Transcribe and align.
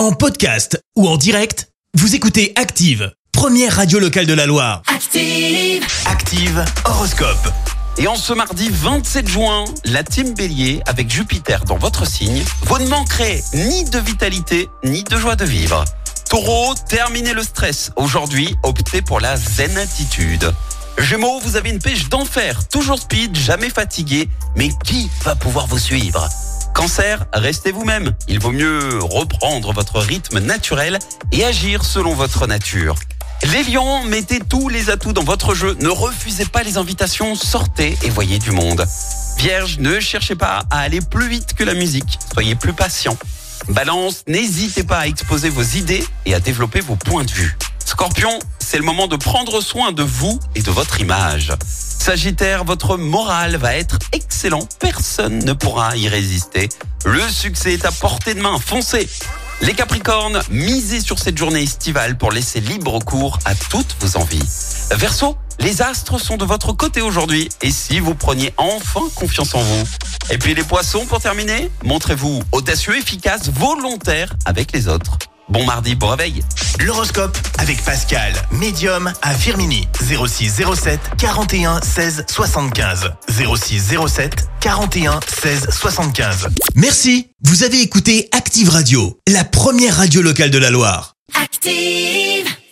En 0.00 0.12
podcast 0.12 0.82
ou 0.96 1.06
en 1.06 1.18
direct, 1.18 1.68
vous 1.92 2.14
écoutez 2.14 2.54
Active, 2.56 3.12
première 3.32 3.76
radio 3.76 3.98
locale 3.98 4.24
de 4.24 4.32
la 4.32 4.46
Loire. 4.46 4.80
Active. 4.86 5.84
Active 6.06 6.64
Horoscope. 6.86 7.52
Et 7.98 8.06
en 8.06 8.14
ce 8.14 8.32
mardi 8.32 8.70
27 8.72 9.28
juin, 9.28 9.66
la 9.84 10.02
team 10.02 10.32
Bélier, 10.32 10.80
avec 10.86 11.10
Jupiter 11.10 11.66
dans 11.66 11.76
votre 11.76 12.06
signe, 12.06 12.42
vous 12.62 12.78
ne 12.78 12.88
manquerez 12.88 13.44
ni 13.52 13.84
de 13.84 13.98
vitalité, 13.98 14.70
ni 14.84 15.04
de 15.04 15.18
joie 15.18 15.36
de 15.36 15.44
vivre. 15.44 15.84
Taureau, 16.30 16.72
terminez 16.88 17.34
le 17.34 17.42
stress. 17.42 17.92
Aujourd'hui, 17.96 18.56
optez 18.62 19.02
pour 19.02 19.20
la 19.20 19.36
zen 19.36 19.76
attitude. 19.76 20.50
Gémeaux, 20.96 21.40
vous 21.40 21.56
avez 21.56 21.68
une 21.68 21.78
pêche 21.78 22.08
d'enfer, 22.08 22.66
toujours 22.68 23.00
speed, 23.00 23.36
jamais 23.36 23.68
fatigué, 23.68 24.30
mais 24.56 24.70
qui 24.82 25.10
va 25.24 25.36
pouvoir 25.36 25.66
vous 25.66 25.78
suivre? 25.78 26.26
Cancer, 26.80 27.26
restez 27.34 27.72
vous-même. 27.72 28.14
Il 28.26 28.40
vaut 28.40 28.52
mieux 28.52 29.00
reprendre 29.02 29.70
votre 29.74 30.00
rythme 30.00 30.38
naturel 30.38 30.98
et 31.30 31.44
agir 31.44 31.84
selon 31.84 32.14
votre 32.14 32.46
nature. 32.46 32.94
Les 33.52 33.64
lions, 33.64 34.02
mettez 34.04 34.40
tous 34.40 34.70
les 34.70 34.88
atouts 34.88 35.12
dans 35.12 35.22
votre 35.22 35.54
jeu. 35.54 35.76
Ne 35.80 35.90
refusez 35.90 36.46
pas 36.46 36.62
les 36.62 36.78
invitations, 36.78 37.34
sortez 37.34 37.98
et 38.02 38.08
voyez 38.08 38.38
du 38.38 38.50
monde. 38.50 38.86
Vierge, 39.36 39.76
ne 39.78 40.00
cherchez 40.00 40.36
pas 40.36 40.62
à 40.70 40.78
aller 40.78 41.02
plus 41.02 41.28
vite 41.28 41.52
que 41.52 41.64
la 41.64 41.74
musique. 41.74 42.18
Soyez 42.32 42.54
plus 42.54 42.72
patient. 42.72 43.18
Balance, 43.68 44.24
n'hésitez 44.26 44.82
pas 44.82 45.00
à 45.00 45.06
exposer 45.06 45.50
vos 45.50 45.62
idées 45.62 46.06
et 46.24 46.34
à 46.34 46.40
développer 46.40 46.80
vos 46.80 46.96
points 46.96 47.24
de 47.24 47.30
vue. 47.30 47.58
Scorpion, 47.84 48.38
c'est 48.70 48.78
le 48.78 48.84
moment 48.84 49.08
de 49.08 49.16
prendre 49.16 49.60
soin 49.60 49.90
de 49.90 50.04
vous 50.04 50.38
et 50.54 50.62
de 50.62 50.70
votre 50.70 51.00
image. 51.00 51.52
Sagittaire, 51.66 52.62
votre 52.62 52.96
morale 52.96 53.56
va 53.56 53.74
être 53.74 53.98
excellent. 54.12 54.64
Personne 54.78 55.44
ne 55.44 55.54
pourra 55.54 55.96
y 55.96 56.06
résister. 56.06 56.68
Le 57.04 57.28
succès 57.28 57.72
est 57.72 57.84
à 57.84 57.90
portée 57.90 58.34
de 58.34 58.40
main. 58.40 58.60
Foncez. 58.64 59.08
Les 59.62 59.74
Capricornes, 59.74 60.40
misez 60.50 61.00
sur 61.00 61.18
cette 61.18 61.36
journée 61.36 61.64
estivale 61.64 62.16
pour 62.16 62.30
laisser 62.30 62.60
libre 62.60 63.00
cours 63.00 63.40
à 63.44 63.56
toutes 63.56 63.96
vos 63.98 64.16
envies. 64.16 64.48
Verseau, 64.92 65.36
les 65.58 65.82
astres 65.82 66.20
sont 66.20 66.36
de 66.36 66.44
votre 66.44 66.72
côté 66.72 67.00
aujourd'hui 67.00 67.48
et 67.62 67.72
si 67.72 67.98
vous 67.98 68.14
preniez 68.14 68.54
enfin 68.56 69.02
confiance 69.16 69.52
en 69.56 69.62
vous? 69.62 69.84
Et 70.30 70.38
puis 70.38 70.54
les 70.54 70.62
poissons, 70.62 71.06
pour 71.06 71.18
terminer, 71.18 71.72
montrez-vous 71.82 72.40
audacieux, 72.52 72.96
efficace, 72.96 73.50
volontaire 73.50 74.32
avec 74.44 74.70
les 74.70 74.86
autres. 74.86 75.18
Bon 75.50 75.64
mardi, 75.64 75.96
bon 75.96 76.06
réveil. 76.10 76.44
L'horoscope 76.78 77.36
avec 77.58 77.82
Pascal, 77.82 78.32
médium 78.52 79.12
à 79.20 79.34
Firmini. 79.34 79.88
06 80.00 80.62
07 80.76 81.00
41 81.18 81.80
16 81.82 82.24
75. 82.28 83.10
06 83.28 83.96
07 84.06 84.48
41 84.60 85.18
16 85.26 85.68
75. 85.70 86.48
Merci. 86.76 87.32
Vous 87.42 87.64
avez 87.64 87.80
écouté 87.80 88.28
Active 88.30 88.68
Radio, 88.68 89.18
la 89.26 89.42
première 89.42 89.96
radio 89.96 90.22
locale 90.22 90.50
de 90.50 90.58
la 90.58 90.70
Loire. 90.70 91.14
Active. 91.34 92.39